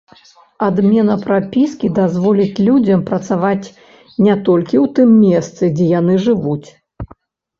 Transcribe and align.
Адмена 0.67 1.15
прапіскі 1.25 1.87
дазволіць 1.97 2.61
людзям 2.67 3.03
працаваць 3.09 3.67
не 4.25 4.35
толькі 4.47 4.75
ў 4.83 4.85
тым 5.01 5.09
месцы, 5.25 5.63
дзе 5.81 5.85
яны 5.99 6.13
жывуць. 6.25 6.67